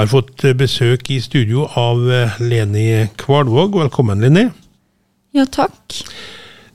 [0.00, 3.74] har fått besøk i studio av eh, Leni Kvalvåg.
[3.82, 4.46] Velkommen, Leni.
[5.36, 5.98] Ja, takk.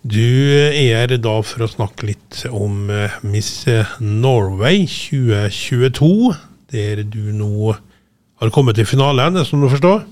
[0.06, 0.76] Du er
[1.08, 3.64] her da for å snakke litt om eh, Miss
[3.98, 6.12] Norway 2022,
[6.76, 10.04] der du nå har kommet til finalen, som du forstår?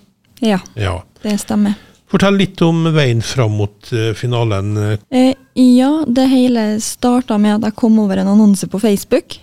[0.42, 1.04] Ja, Ja.
[1.22, 1.78] det stemmer.
[2.10, 4.74] Fortell litt om veien fram mot eh, finalen.
[5.14, 9.38] Eh, ja, det hele starta med at jeg kom over en annonse på Facebook.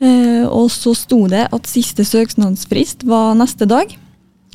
[0.00, 3.92] Eh, og så sto det at siste søknadsfrist var neste dag.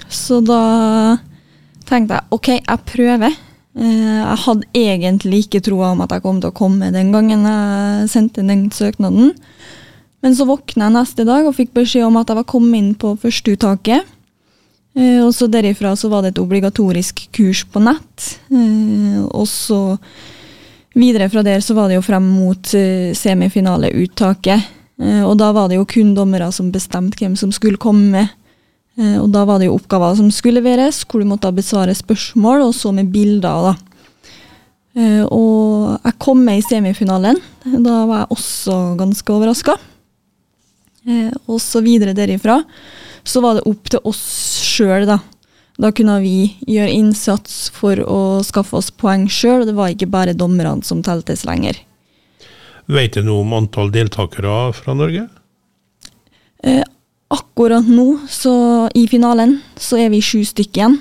[0.09, 1.17] Så da
[1.85, 3.35] tenkte jeg ok, jeg prøver.
[3.77, 7.45] Eh, jeg hadde egentlig ikke troa om at jeg kom til å komme den gangen
[7.45, 9.35] jeg sendte den søknaden.
[10.25, 12.93] Men så våkna jeg neste dag og fikk beskjed om at jeg var kommet inn
[12.97, 14.01] på førsteuttaket.
[14.97, 18.31] Eh, og så derifra så var det et obligatorisk kurs på nett.
[18.49, 19.99] Og så
[20.97, 24.71] videre fra der så var det jo frem mot semifinaleuttaket.
[25.01, 28.27] Eh, og da var det jo kun dommere som bestemte hvem som skulle komme.
[28.95, 32.63] Eh, og da var det jo oppgaver som skulle leveres, hvor du måtte besvare spørsmål,
[32.69, 33.75] og så med bilder, da.
[34.95, 37.41] Eh, og jeg kom med i semifinalen.
[37.65, 39.77] Da var jeg også ganske overraska.
[41.45, 42.63] Og så videre derifra
[43.25, 44.23] så var det opp til oss
[44.65, 45.19] sjøl, da.
[45.77, 50.09] Da kunne vi gjøre innsats for å skaffe oss poeng sjøl, og det var ikke
[50.09, 51.77] bare dommerne som teltes lenger.
[52.85, 55.25] Vet du noe om antall deltakere fra Norge?
[56.65, 56.83] Eh,
[57.33, 58.53] akkurat nå, så
[58.93, 60.99] i finalen, så er vi sju stykker igjen.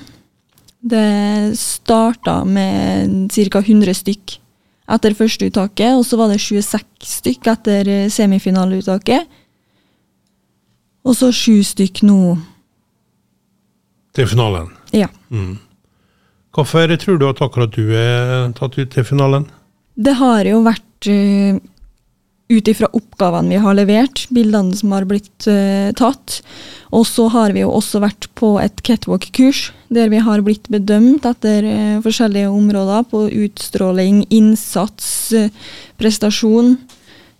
[0.85, 3.61] Det starta med ca.
[3.61, 4.35] 100 stykk
[4.95, 9.29] etter førsteuttaket, og så var det 26 stykk etter eh, semifinaleuttaket.
[11.05, 12.19] Og så sju stykk nå.
[14.17, 14.71] Til finalen.
[14.93, 15.09] Ja.
[15.29, 15.57] Mm.
[16.55, 19.49] Hvorfor tror du at akkurat du er tatt ut til finalen?
[19.95, 21.57] Det har jo vært uh,
[22.51, 26.41] ut ifra oppgavene vi har levert, bildene som har blitt uh, tatt.
[26.93, 31.25] Og så har vi jo også vært på et catwalk-kurs, der vi har blitt bedømt
[31.25, 35.49] etter uh, forskjellige områder på utstråling, innsats, uh,
[36.01, 36.77] prestasjon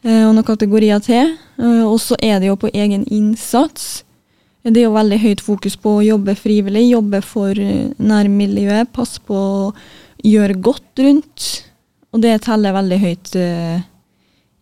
[0.06, 1.32] og noen kategorier til.
[1.58, 4.04] Og så er det jo på egen innsats.
[4.62, 9.34] Det er jo veldig høyt fokus på å jobbe frivillig, jobbe for nærmiljøet, passe på
[9.34, 9.72] å
[10.22, 11.48] gjøre godt rundt.
[12.14, 13.82] Og det teller veldig høyt eh,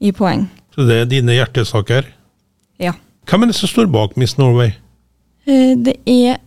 [0.03, 0.47] i poeng.
[0.75, 2.07] Så det er dine hjertesaker.
[2.81, 2.95] Ja.
[3.29, 4.73] Hvem er det som står bak Miss Norway?
[5.47, 6.39] Eh, Det er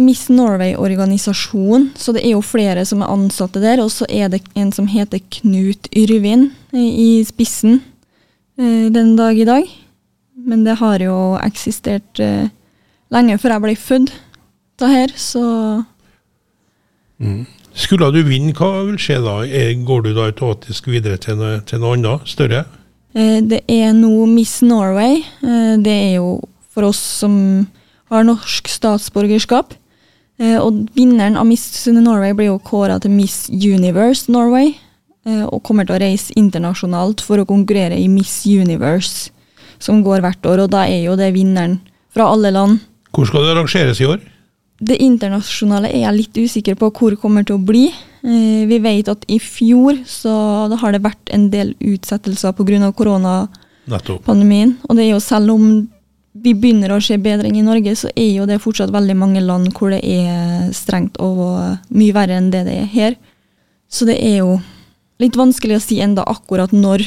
[0.00, 3.82] Miss Norway-organisasjon, så det er jo flere som er ansatte der.
[3.84, 7.80] Og så er det en som heter Knut Yrvin eh, i spissen
[8.58, 9.68] eh, den dag i dag.
[10.42, 12.18] Men det har jo eksistert
[13.12, 14.12] lenge før jeg ble født,
[14.80, 15.84] da her, så
[17.78, 19.36] Skulle du vinne, hva vil skje da?
[19.86, 22.64] Går du da automatisk videre til noe, til noe annet, større?
[23.14, 25.22] Eh, Det er nå Miss Norway.
[25.42, 26.40] Eh, Det er jo
[26.70, 27.66] for oss som
[28.10, 29.74] har norsk statsborgerskap.
[30.38, 34.74] Eh, Og vinneren av Miss Norway blir jo kåra til Miss Universe Norway.
[35.24, 39.30] Og kommer til å reise internasjonalt for å konkurrere i Miss Universe,
[39.78, 40.64] som går hvert år.
[40.64, 41.78] Og da er jo det vinneren
[42.12, 42.80] fra alle land.
[43.14, 44.18] Hvor skal det arrangeres i år?
[44.82, 47.92] Det internasjonale er jeg litt usikker på hvor det kommer til å bli.
[48.24, 50.32] Eh, Vi vet at i fjor så
[50.78, 52.92] har det vært en del utsettelser pga.
[52.92, 54.76] koronapandemien.
[54.88, 55.88] Og det er jo selv om
[56.32, 59.72] vi begynner å se bedring i Norge, så er jo det fortsatt veldig mange land
[59.76, 63.16] hvor det er strengt og mye verre enn det det er her.
[63.90, 64.60] Så det er jo
[65.20, 67.04] litt vanskelig å si enda akkurat når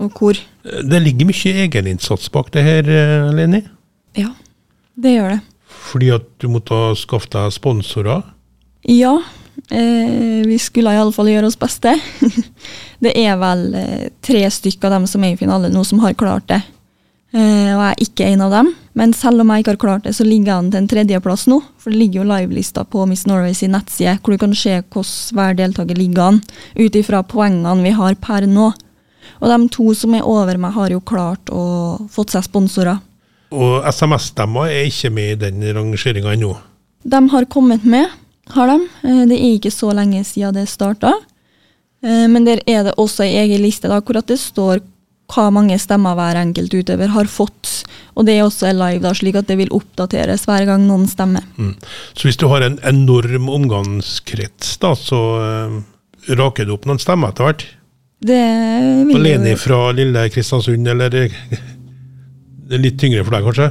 [0.00, 0.38] og hvor.
[0.64, 3.62] Det ligger mye egeninnsats bak det her, eh, Leni.
[4.16, 4.30] Ja,
[4.96, 5.40] det gjør det.
[5.90, 8.24] Fordi at du måtte skaffe deg sponsorer.
[8.88, 9.18] Ja,
[9.70, 11.94] eh, vi skulle iallfall gjøre oss beste.
[13.04, 16.18] det er vel eh, tre stykker av dem som er i finale nå, som har
[16.18, 16.60] klart det.
[17.30, 18.70] Eh, og jeg er ikke en av dem.
[18.98, 21.60] Men selv om jeg ikke har klart det, så ligger han til en tredjeplass nå.
[21.78, 25.36] For det ligger jo livelista på Miss Norway sin nettside, hvor du kan se hvordan
[25.38, 26.40] hver deltaker ligger an,
[26.74, 28.72] ut ifra poengene vi har per nå.
[29.40, 31.62] Og de to som er over meg, har jo klart å
[32.12, 32.98] fått seg sponsorer.
[33.50, 36.52] Og SMS-stemmer er ikke med i den rangeringa ennå.
[37.02, 38.10] De har kommet med,
[38.54, 38.78] har de.
[39.04, 41.12] Eh, Det er ikke så lenge siden det starta.
[42.02, 44.80] Eh, Men der er det også ei egen liste da, hvor det står
[45.30, 47.84] hva mange stemmer hver enkelt utøver har fått.
[48.16, 51.44] Og det er også live, da, slik at det vil oppdateres hver gang noen stemmer.
[51.56, 51.76] Mm.
[52.14, 55.76] Så hvis du har en enorm omgangskrets, da, så uh,
[56.34, 57.66] raker du opp noen stemmer etter hvert?
[58.20, 58.40] Det
[59.06, 61.28] vil Og Leni fra lille Kristiansund, eller det
[62.74, 63.70] er litt tyngre for deg, kanskje?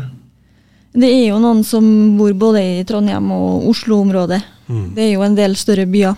[0.99, 1.85] Det er jo noen som
[2.17, 4.39] bor både i Trondheim og Oslo-området.
[4.69, 4.89] Mm.
[4.95, 6.17] Det er jo en del større byer.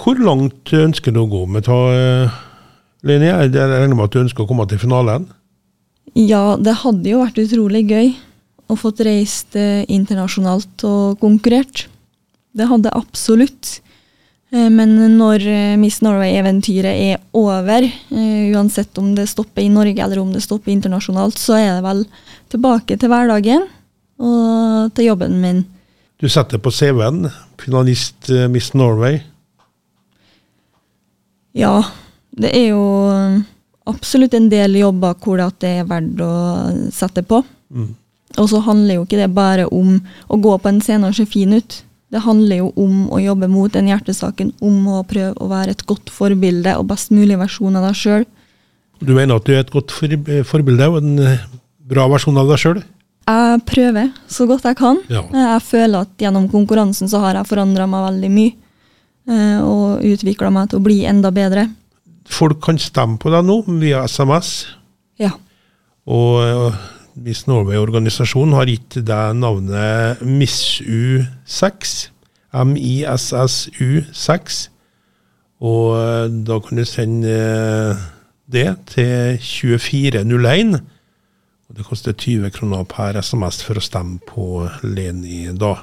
[0.00, 1.76] Hvor langt ønsker du å gå med ta,
[3.06, 3.34] Linje?
[3.46, 5.28] Jeg regner med at du ønsker å komme til finalen?
[6.16, 8.10] Ja, det hadde jo vært utrolig gøy.
[8.70, 11.88] å fått reist eh, internasjonalt og konkurrert.
[12.54, 13.80] Det hadde absolutt.
[14.54, 19.98] Eh, Men når eh, Miss Norway-eventyret er over, eh, uansett om det stopper i Norge
[19.98, 22.04] eller om det stopper internasjonalt, så er det vel
[22.50, 23.66] tilbake til hverdagen
[24.20, 25.64] og til jobben min.
[26.20, 27.30] Du setter på CV-en
[27.60, 29.22] finalist eh, Miss Norway.
[31.56, 31.80] Ja,
[32.30, 32.82] det er jo
[33.90, 36.32] absolutt en del jobber hvor det er verdt å
[36.94, 37.40] sette på.
[37.72, 37.94] Mm.
[38.38, 39.96] Og så handler jo ikke det bare om
[40.28, 41.80] å gå på en scene og se fin ut.
[42.10, 45.84] Det handler jo om å jobbe mot den hjertesaken, om å prøve å være et
[45.86, 48.28] godt forbilde og best mulig versjon av deg sjøl.
[49.00, 51.44] Du mener at du er et godt forbilde og en eh,
[51.90, 52.82] bra versjon av deg sjøl?
[53.28, 54.98] Jeg prøver så godt jeg kan.
[55.10, 55.22] Ja.
[55.32, 58.52] Jeg føler at gjennom konkurransen så har jeg forandra meg veldig mye.
[59.30, 61.68] eh, Og utvikla meg til å bli enda bedre.
[62.30, 64.66] Folk kan stemme på deg nå via SMS.
[65.18, 65.30] Ja.
[66.06, 66.74] Og eh,
[67.20, 72.08] Miss Norway-organisasjonen har gitt deg navnet MISSU6.
[73.30, 74.68] M-I-S-S-U6.
[75.60, 77.36] Og eh, da kan du sende
[78.50, 80.80] det til 2401.
[81.70, 85.76] Og det koster 20 kroner per SMS for å stemme på Leni da.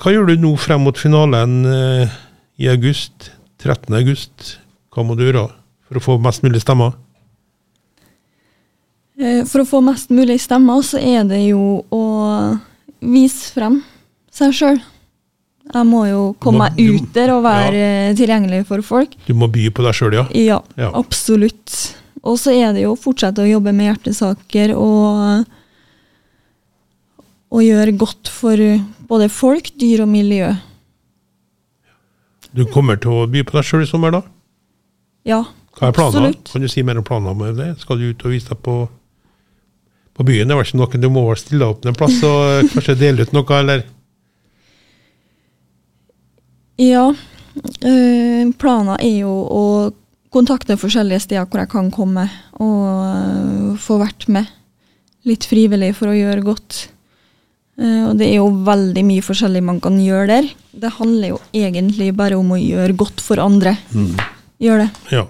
[0.00, 2.10] Hva gjør du nå frem mot finalen eh,
[2.58, 3.30] i august?
[3.62, 3.94] 13.
[4.00, 4.56] august.
[4.90, 5.46] Hva må du gjøre
[5.86, 6.96] for å få mest mulig stemmer?
[9.20, 12.02] Eh, For å få mest mulig stemmer, så er det jo å
[13.04, 13.82] vise frem
[14.32, 14.80] seg sjøl.
[15.70, 18.14] Jeg må jo komme meg ut der og være ja.
[18.18, 19.12] tilgjengelig for folk.
[19.28, 20.24] Du må by på deg sjøl, ja.
[20.34, 20.90] Ja, Ja.
[20.98, 21.76] absolutt.
[22.26, 25.46] Og så er det jo å fortsette å jobbe med hjertesaker og,
[27.50, 28.60] og gjøre godt for
[29.08, 30.50] både folk, dyr og miljø.
[32.52, 34.22] Du kommer til å by på deg sjøl i sommer, da?
[35.28, 35.44] Ja,
[35.78, 36.30] Hva er planene?
[36.32, 36.50] absolutt.
[36.52, 37.70] Kan du si mer om planene med det?
[37.80, 38.76] Skal du ut og vise deg på,
[40.18, 40.50] på byen?
[40.50, 43.24] Det var ikke noe du må vel stille opp en plass og eh, kanskje dele
[43.24, 43.86] ut noe, eller?
[46.80, 49.64] Ja, øh, planen er jo å
[50.30, 52.28] kontakte forskjellige steder hvor jeg kan komme,
[52.62, 54.48] og øh, få vært med
[55.28, 56.80] litt frivillig for å gjøre godt.
[57.80, 60.50] Eh, og det er jo veldig mye forskjellig man kan gjøre der.
[60.72, 63.76] Det handler jo egentlig bare om å gjøre godt for andre.
[64.60, 64.88] Gjør det.
[65.14, 65.24] Ja.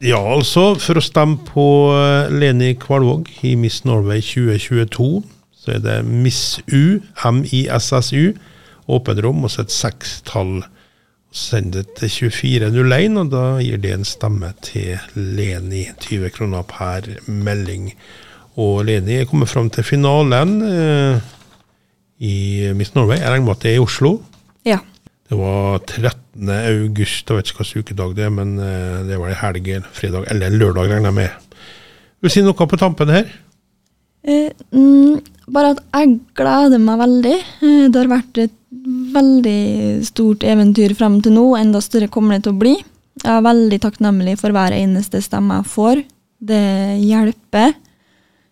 [0.00, 5.10] ja, altså, for å stemme på eh, Leni Kvalvåg i Miss Norway 2022,
[5.60, 8.32] så er det Miss U, M-I-S-S-U,
[8.90, 10.62] åpent rom, og så et sekstall.
[11.30, 15.84] Send det til 2401, og da gir det en stemme til Leni.
[16.02, 17.92] 20 kroner per melding.
[18.58, 21.20] Og Leni er kommet fram til finalen eh,
[22.26, 23.20] i Miss Norway.
[23.20, 24.16] Jeg regner med at det er i Oslo.
[24.66, 24.80] Ja.
[25.30, 26.50] Det var 13.
[26.50, 30.26] august, jeg vet ikke hvilken ukedag det er, men eh, det var en helg, fredag
[30.34, 31.62] eller lørdag, regner jeg med.
[32.20, 33.30] Vil du si noe på tampen her?
[34.26, 35.20] Eh, mm,
[35.54, 37.36] bare at jeg gleder meg veldig.
[37.38, 38.56] Eh, det har vært et
[39.14, 41.44] veldig stort eventyr frem til nå.
[41.58, 42.74] Enda større kommer det til å bli.
[43.20, 46.02] Jeg er veldig takknemlig for hver eneste stemme jeg får.
[46.50, 46.64] Det
[47.02, 47.76] hjelper.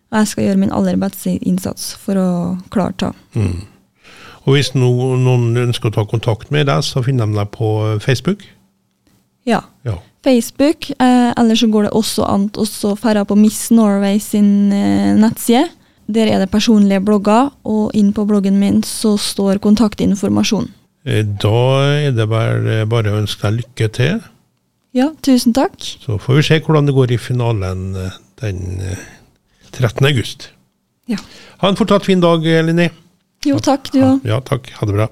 [0.09, 2.29] Og jeg skal gjøre min aller beste innsats for å
[2.73, 3.11] klare ta.
[4.45, 4.89] Og hvis no,
[5.21, 8.45] noen ønsker å ta kontakt med deg, så finner de deg på Facebook.
[9.45, 9.61] Ja.
[9.85, 9.99] Ja.
[10.25, 10.89] Facebook.
[10.97, 15.69] Eh, ellers så går det også an å dra på Miss Norway sin eh, nettside.
[16.09, 20.69] Der er det personlige blogger, og inn på bloggen min så står kontaktinformasjon.
[21.05, 21.53] Eh, Da
[22.07, 24.19] er det bare, bare å ønske deg lykke til.
[24.97, 25.77] Ja, tusen takk.
[25.77, 28.97] Så får vi se hvordan det går i finalen eh, den eh,
[29.71, 30.05] 13.
[30.09, 30.49] august.
[31.07, 31.17] Ja.
[31.61, 32.89] Ha en fortsatt fin dag, Linni.
[33.45, 34.25] Jo, takk, du òg.
[34.27, 34.67] Ja, takk.
[34.79, 35.07] Ha det bra.